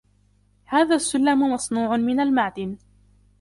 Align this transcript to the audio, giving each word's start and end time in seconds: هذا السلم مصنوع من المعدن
هذا 0.65 0.95
السلم 0.95 1.51
مصنوع 1.53 1.97
من 1.97 2.19
المعدن 2.19 2.77